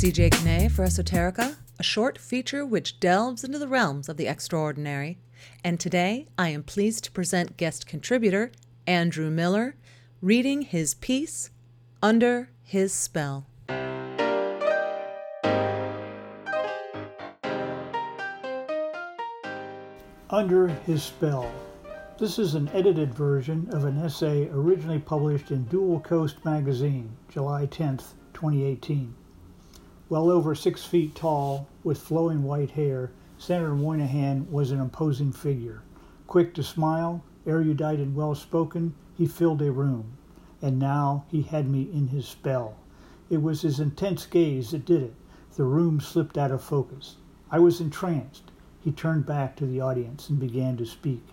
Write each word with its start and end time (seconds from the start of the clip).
CJ 0.00 0.30
Kane 0.30 0.70
for 0.70 0.82
Esoterica, 0.82 1.56
a 1.78 1.82
short 1.82 2.16
feature 2.16 2.64
which 2.64 3.00
delves 3.00 3.44
into 3.44 3.58
the 3.58 3.68
realms 3.68 4.08
of 4.08 4.16
the 4.16 4.28
extraordinary. 4.28 5.18
And 5.62 5.78
today 5.78 6.26
I 6.38 6.48
am 6.48 6.62
pleased 6.62 7.04
to 7.04 7.12
present 7.12 7.58
guest 7.58 7.86
contributor 7.86 8.50
Andrew 8.86 9.28
Miller 9.28 9.76
reading 10.22 10.62
his 10.62 10.94
piece, 10.94 11.50
Under 12.02 12.48
His 12.62 12.94
Spell. 12.94 13.46
Under 20.30 20.68
His 20.86 21.02
Spell. 21.02 21.52
This 22.18 22.38
is 22.38 22.54
an 22.54 22.70
edited 22.70 23.12
version 23.12 23.68
of 23.72 23.84
an 23.84 23.98
essay 23.98 24.48
originally 24.50 25.00
published 25.00 25.50
in 25.50 25.64
Dual 25.64 26.00
Coast 26.00 26.42
magazine, 26.42 27.14
July 27.28 27.66
10, 27.66 27.98
2018. 28.32 29.14
Well 30.10 30.28
over 30.28 30.56
six 30.56 30.84
feet 30.84 31.14
tall, 31.14 31.68
with 31.84 31.96
flowing 31.96 32.42
white 32.42 32.72
hair, 32.72 33.12
Senator 33.38 33.76
Moynihan 33.76 34.50
was 34.50 34.72
an 34.72 34.80
imposing 34.80 35.30
figure. 35.30 35.82
Quick 36.26 36.52
to 36.54 36.64
smile, 36.64 37.22
erudite 37.46 38.00
and 38.00 38.16
well 38.16 38.34
spoken, 38.34 38.96
he 39.16 39.24
filled 39.26 39.62
a 39.62 39.70
room. 39.70 40.14
And 40.60 40.80
now 40.80 41.26
he 41.28 41.42
had 41.42 41.70
me 41.70 41.82
in 41.92 42.08
his 42.08 42.26
spell. 42.26 42.74
It 43.30 43.40
was 43.40 43.62
his 43.62 43.78
intense 43.78 44.26
gaze 44.26 44.72
that 44.72 44.84
did 44.84 45.00
it. 45.00 45.14
The 45.54 45.62
room 45.62 46.00
slipped 46.00 46.36
out 46.36 46.50
of 46.50 46.60
focus. 46.60 47.18
I 47.48 47.60
was 47.60 47.80
entranced. 47.80 48.50
He 48.80 48.90
turned 48.90 49.26
back 49.26 49.54
to 49.58 49.64
the 49.64 49.80
audience 49.80 50.28
and 50.28 50.40
began 50.40 50.76
to 50.78 50.86
speak. 50.86 51.24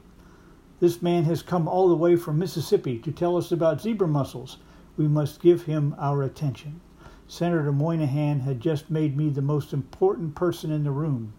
This 0.79 1.01
man 1.01 1.23
has 1.23 1.41
come 1.41 1.67
all 1.67 1.89
the 1.89 1.95
way 1.95 2.15
from 2.15 2.37
Mississippi 2.37 2.99
to 2.99 3.11
tell 3.11 3.37
us 3.37 3.51
about 3.51 3.81
zebra 3.81 4.07
mussels. 4.07 4.57
We 4.97 5.07
must 5.07 5.41
give 5.41 5.63
him 5.63 5.95
our 5.97 6.21
attention. 6.21 6.79
Senator 7.29 7.73
Moynihan 7.73 8.39
had 8.39 8.61
just 8.61 8.89
made 8.89 9.17
me 9.17 9.29
the 9.29 9.41
most 9.41 9.73
important 9.73 10.33
person 10.33 10.71
in 10.71 10.85
the 10.85 10.91
room. 10.91 11.33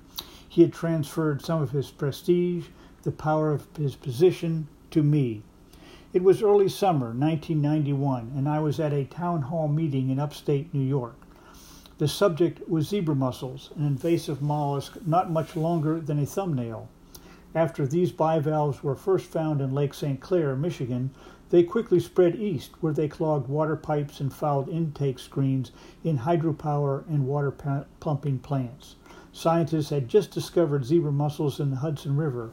He 0.47 0.61
had 0.61 0.73
transferred 0.73 1.43
some 1.43 1.63
of 1.63 1.71
his 1.71 1.91
prestige, 1.91 2.67
the 3.05 3.11
power 3.11 3.53
of 3.53 3.67
his 3.77 3.97
position, 3.97 4.69
to 4.91 5.03
me. 5.03 5.43
It 6.13 6.23
was 6.23 6.43
early 6.43 6.69
summer, 6.69 7.07
1991, 7.07 8.33
and 8.37 8.49
I 8.49 8.61
was 8.61 8.79
at 8.79 8.93
a 8.93 9.05
town 9.05 9.43
hall 9.43 9.69
meeting 9.69 10.11
in 10.11 10.19
upstate 10.19 10.73
New 10.75 10.85
York. 10.85 11.17
The 11.99 12.09
subject 12.09 12.69
was 12.69 12.89
zebra 12.89 13.15
mussels, 13.15 13.71
an 13.77 13.85
invasive 13.85 14.41
mollusk 14.41 14.99
not 15.07 15.31
much 15.31 15.57
longer 15.57 16.01
than 16.01 16.19
a 16.19 16.27
thumbnail. 16.27 16.89
After 17.55 17.87
these 17.87 18.13
bivalves 18.13 18.83
were 18.83 18.95
first 18.95 19.27
found 19.27 19.61
in 19.61 19.73
Lake 19.73 19.95
St. 19.95 20.21
Clair, 20.21 20.55
Michigan, 20.55 21.11
they 21.51 21.63
quickly 21.63 21.99
spread 21.99 22.37
east, 22.37 22.73
where 22.81 22.93
they 22.93 23.09
clogged 23.09 23.49
water 23.49 23.77
pipes 23.77 24.21
and 24.21 24.33
fouled 24.33 24.69
intake 24.69 25.19
screens 25.19 25.73
in 26.05 26.19
hydropower 26.19 27.07
and 27.09 27.27
water 27.27 27.51
pumping 28.01 28.39
plants. 28.39 28.97
Scientists 29.33 29.91
had 29.91 30.09
just 30.09 30.31
discovered 30.31 30.85
zebra 30.85 31.13
mussels 31.13 31.61
in 31.61 31.71
the 31.71 31.77
Hudson 31.77 32.17
River. 32.17 32.51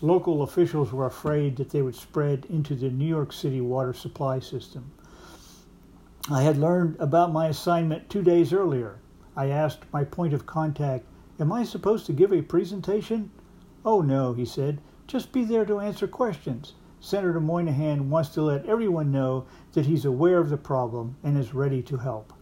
Local 0.00 0.42
officials 0.42 0.92
were 0.92 1.06
afraid 1.06 1.56
that 1.56 1.70
they 1.70 1.82
would 1.82 1.94
spread 1.94 2.46
into 2.50 2.74
the 2.74 2.90
New 2.90 3.06
York 3.06 3.32
City 3.32 3.60
water 3.60 3.92
supply 3.92 4.38
system. 4.38 4.90
I 6.30 6.42
had 6.42 6.58
learned 6.58 6.96
about 6.98 7.32
my 7.32 7.48
assignment 7.48 8.10
two 8.10 8.22
days 8.22 8.52
earlier. 8.52 8.98
I 9.36 9.48
asked 9.48 9.84
my 9.92 10.04
point 10.04 10.32
of 10.32 10.46
contact, 10.46 11.04
Am 11.38 11.52
I 11.52 11.64
supposed 11.64 12.06
to 12.06 12.12
give 12.12 12.32
a 12.32 12.42
presentation? 12.42 13.30
Oh, 13.84 14.00
no, 14.00 14.32
he 14.32 14.44
said. 14.44 14.80
Just 15.06 15.32
be 15.32 15.44
there 15.44 15.64
to 15.66 15.80
answer 15.80 16.08
questions. 16.08 16.72
Senator 17.00 17.40
Moynihan 17.40 18.10
wants 18.10 18.30
to 18.30 18.42
let 18.42 18.66
everyone 18.66 19.12
know 19.12 19.44
that 19.72 19.86
he's 19.86 20.04
aware 20.04 20.38
of 20.38 20.48
the 20.48 20.56
problem 20.56 21.16
and 21.22 21.36
is 21.38 21.54
ready 21.54 21.82
to 21.82 21.98
help. 21.98 22.32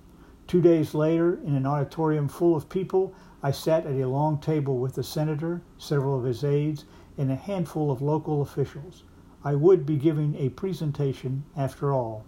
Two 0.47 0.61
days 0.61 0.95
later, 0.95 1.41
in 1.45 1.55
an 1.55 1.67
auditorium 1.67 2.29
full 2.29 2.55
of 2.55 2.69
people, 2.69 3.15
I 3.43 3.51
sat 3.51 3.87
at 3.87 3.97
a 3.97 4.09
long 4.09 4.39
table 4.39 4.79
with 4.79 4.95
the 4.95 5.03
senator, 5.03 5.63
several 5.79 6.19
of 6.19 6.25
his 6.25 6.45
aides, 6.45 6.85
and 7.19 7.31
a 7.31 7.37
handful 7.37 7.91
of 7.91 8.01
local 8.03 8.43
officials. 8.43 9.03
I 9.43 9.55
would 9.55 9.85
be 9.85 9.97
giving 9.97 10.35
a 10.37 10.51
presentation 10.51 11.45
after 11.57 11.93
all. 11.93 12.25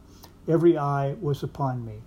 Every 0.49 0.77
eye 0.77 1.17
was 1.21 1.43
upon 1.43 1.85
me. 1.85 2.03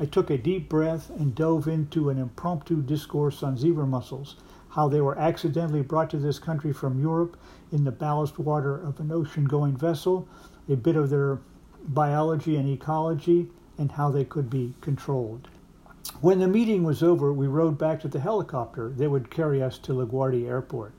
I 0.00 0.06
took 0.06 0.30
a 0.30 0.38
deep 0.38 0.68
breath 0.68 1.10
and 1.10 1.34
dove 1.34 1.68
into 1.68 2.08
an 2.08 2.18
impromptu 2.18 2.80
discourse 2.80 3.42
on 3.42 3.58
zebra 3.58 3.86
mussels, 3.86 4.36
how 4.72 4.88
they 4.88 5.02
were 5.02 5.18
accidentally 5.18 5.82
brought 5.82 6.08
to 6.08 6.16
this 6.16 6.38
country 6.38 6.72
from 6.72 6.98
Europe 6.98 7.36
in 7.72 7.84
the 7.84 7.92
ballast 7.92 8.38
water 8.38 8.74
of 8.74 8.98
an 9.00 9.12
ocean 9.12 9.44
going 9.44 9.76
vessel, 9.76 10.26
a 10.68 10.74
bit 10.74 10.96
of 10.96 11.10
their 11.10 11.38
biology 11.88 12.56
and 12.56 12.68
ecology, 12.68 13.50
and 13.76 13.92
how 13.92 14.10
they 14.10 14.24
could 14.24 14.48
be 14.48 14.72
controlled. 14.80 15.48
When 16.22 16.38
the 16.38 16.48
meeting 16.48 16.84
was 16.84 17.02
over, 17.02 17.32
we 17.32 17.46
rode 17.46 17.76
back 17.76 18.00
to 18.00 18.08
the 18.08 18.20
helicopter 18.20 18.90
that 18.96 19.10
would 19.10 19.30
carry 19.30 19.62
us 19.62 19.76
to 19.78 19.92
LaGuardia 19.92 20.48
Airport. 20.48 20.94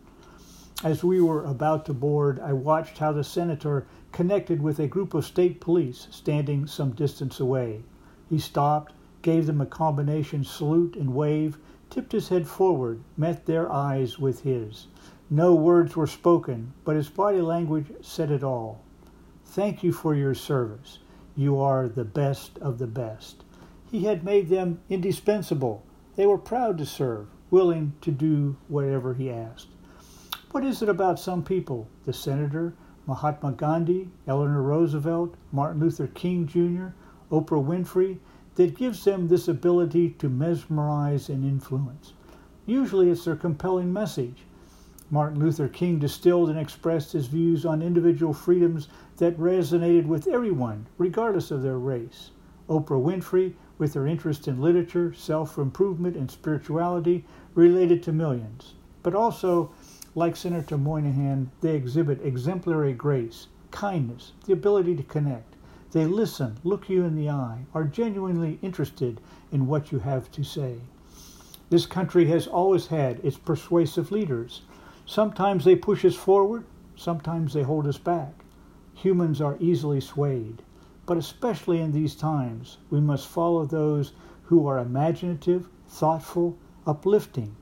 As 0.83 1.03
we 1.03 1.19
were 1.19 1.44
about 1.44 1.85
to 1.85 1.94
board, 1.94 2.39
I 2.39 2.53
watched 2.53 3.00
how 3.00 3.12
the 3.12 3.23
senator 3.23 3.88
connected 4.12 4.62
with 4.62 4.79
a 4.79 4.88
group 4.88 5.16
of 5.16 5.25
state 5.25 5.59
police 5.59 6.07
standing 6.12 6.67
some 6.67 6.91
distance 6.91 7.39
away. 7.39 7.83
He 8.29 8.38
stopped, 8.38 8.94
gave 9.23 9.47
them 9.47 9.62
a 9.62 9.66
combination 9.66 10.44
salute 10.44 10.95
and 10.95 11.16
wave, 11.16 11.57
tipped 11.94 12.12
his 12.12 12.30
head 12.30 12.48
forward, 12.48 13.00
met 13.16 13.46
their 13.46 13.72
eyes 13.72 14.18
with 14.18 14.42
his. 14.42 14.88
No 15.30 15.54
words 15.54 15.96
were 15.96 16.08
spoken, 16.08 16.74
but 16.84 16.96
his 16.96 17.08
body 17.08 17.40
language 17.40 17.86
said 18.02 18.31
it 18.31 18.44
all. 18.44 18.81
Thank 19.46 19.84
you 19.84 19.94
for 19.94 20.16
your 20.16 20.34
service. 20.34 20.98
You 21.36 21.59
are 21.59 21.88
the 21.88 22.04
best 22.04 22.58
of 22.58 22.80
the 22.80 22.88
best. 22.88 23.44
He 23.92 24.06
had 24.06 24.24
made 24.24 24.50
them 24.50 24.80
indispensable. 24.90 25.84
They 26.16 26.26
were 26.26 26.40
proud 26.40 26.80
to 26.80 26.86
serve, 26.88 27.28
willing 27.52 27.94
to 28.02 28.10
do 28.10 28.56
whatever 28.68 29.14
he 29.14 29.30
asked. 29.30 29.68
What 30.50 30.66
is 30.66 30.81
it 30.81 30.90
about 30.90 31.20
some 31.20 31.44
people, 31.44 31.88
the 32.06 32.14
senator, 32.14 32.74
Mahatma 33.06 33.52
Gandhi, 33.52 34.10
Eleanor 34.28 34.64
Roosevelt, 34.64 35.36
Martin 35.52 35.81
Luther 35.81 36.08
King 36.08 36.48
Jr., 36.48 36.96
Oprah 37.31 37.64
Winfrey, 37.64 38.18
that 38.56 38.78
gives 38.78 39.03
them 39.03 39.28
this 39.28 39.47
ability 39.47 40.12
to 40.12 40.30
mesmerize 40.30 41.30
and 41.30 41.44
influence. 41.44 42.14
Usually 42.66 43.09
it's 43.09 43.25
their 43.25 43.36
compelling 43.36 43.91
message. 43.91 44.46
Martin 45.09 45.40
Luther 45.40 45.68
King 45.68 46.00
distilled 46.00 46.50
and 46.50 46.58
expressed 46.58 47.12
his 47.12 47.28
views 47.28 47.66
on 47.66 47.81
individual 47.81 48.34
freedoms 48.34 48.88
that 49.18 49.38
resonated 49.38 50.06
with 50.06 50.28
everyone, 50.28 50.88
regardless 50.97 51.52
of 51.52 51.62
their 51.62 51.78
race. 51.78 52.31
Oprah 52.69 53.02
Winfrey, 53.02 53.53
with 53.78 53.94
her 53.94 54.08
interest 54.08 54.47
in 54.47 54.62
literature, 54.62 55.13
self 55.13 55.58
improvement, 55.58 56.16
and 56.16 56.31
spirituality, 56.31 57.25
related 57.53 58.02
to 58.03 58.13
millions. 58.13 58.74
But 59.03 59.13
also, 59.13 59.72
like 60.16 60.36
Senator 60.36 60.78
Moynihan, 60.78 61.52
they 61.62 61.75
exhibit 61.75 62.24
exemplary 62.24 62.94
grace, 62.94 63.47
kindness, 63.72 64.31
the 64.46 64.53
ability 64.53 64.96
to 64.96 65.03
connect. 65.03 65.53
They 65.94 66.06
listen, 66.06 66.58
look 66.66 66.90
you 66.90 67.06
in 67.06 67.16
the 67.16 67.30
eye, 67.30 67.66
are 67.74 67.86
genuinely 67.86 68.59
interested 68.62 69.22
in 69.52 69.68
what 69.68 69.92
you 69.92 70.00
have 70.00 70.30
to 70.31 70.44
say. 70.44 70.80
This 71.70 71.86
country 71.86 72.26
has 72.26 72.48
always 72.48 72.88
had 72.88 73.20
its 73.24 73.38
persuasive 73.38 74.12
leaders. 74.12 74.64
Sometimes 75.06 75.64
they 75.64 75.76
push 75.76 76.04
us 76.04 76.16
forward, 76.16 76.66
sometimes 76.98 77.54
they 77.54 77.64
hold 77.64 77.88
us 77.88 77.98
back. 77.98 78.44
Humans 78.96 79.40
are 79.40 79.58
easily 79.62 80.02
swayed, 80.02 80.64
but 81.06 81.18
especially 81.18 81.80
in 81.80 81.94
these 81.94 82.16
times, 82.16 82.80
we 82.90 83.00
must 83.00 83.28
follow 83.28 83.66
those 83.66 84.12
who 84.44 84.68
are 84.68 84.80
imaginative, 84.80 85.70
thoughtful, 85.88 86.58
uplifting, 86.86 87.56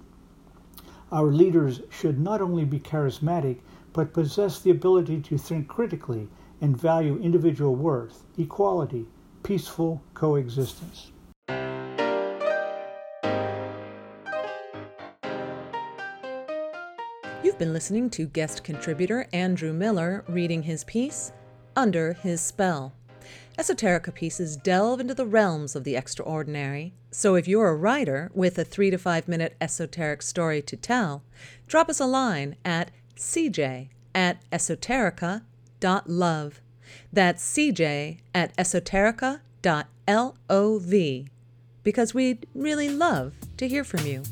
our 1.12 1.26
leaders 1.26 1.82
should 1.90 2.18
not 2.18 2.40
only 2.40 2.64
be 2.64 2.80
charismatic, 2.80 3.58
but 3.92 4.14
possess 4.14 4.60
the 4.60 4.72
ability 4.72 5.20
to 5.20 5.38
think 5.38 5.68
critically 5.68 6.30
and 6.62 6.80
value 6.80 7.20
individual 7.22 7.76
worth, 7.76 8.24
equality, 8.38 9.08
peaceful 9.44 10.02
coexistence. 10.14 11.12
You've 17.44 17.58
been 17.58 17.74
listening 17.74 18.12
to 18.12 18.28
guest 18.28 18.64
contributor 18.64 19.28
Andrew 19.34 19.74
Miller 19.74 20.24
reading 20.28 20.64
his 20.64 20.84
piece, 20.84 21.34
Under 21.76 22.14
His 22.14 22.40
Spell. 22.40 22.94
Esoterica 23.58 24.14
pieces 24.14 24.56
delve 24.56 25.00
into 25.00 25.14
the 25.14 25.26
realms 25.26 25.76
of 25.76 25.84
the 25.84 25.96
extraordinary. 25.96 26.94
So 27.12 27.36
if 27.36 27.48
you're 27.48 27.70
a 27.70 27.76
writer 27.76 28.32
with 28.34 28.58
a 28.58 28.64
three 28.64 28.90
to 28.90 28.98
five 28.98 29.28
minute 29.28 29.56
esoteric 29.60 30.22
story 30.22 30.62
to 30.62 30.78
tell, 30.78 31.24
drop 31.68 31.90
us 31.90 32.00
a 32.00 32.06
line 32.06 32.56
at 32.64 32.92
cj 33.18 33.90
at 34.16 34.42
esoterica.love. 35.82 36.62
That's 37.12 37.58
cj 37.58 38.20
at 38.34 38.56
esoterica.lov 38.58 40.94
because 41.84 42.14
we'd 42.14 42.46
really 42.54 42.90
love 42.90 43.34
to 43.58 43.68
hear 43.68 43.84
from 43.84 44.06
you. 44.06 44.24